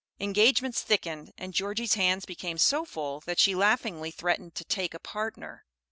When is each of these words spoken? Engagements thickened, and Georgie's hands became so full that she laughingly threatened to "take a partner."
Engagements 0.19 0.81
thickened, 0.81 1.31
and 1.37 1.53
Georgie's 1.53 1.93
hands 1.93 2.25
became 2.25 2.57
so 2.57 2.85
full 2.85 3.19
that 3.27 3.37
she 3.39 3.53
laughingly 3.53 4.09
threatened 4.09 4.55
to 4.55 4.65
"take 4.65 4.95
a 4.95 4.99
partner." 4.99 5.63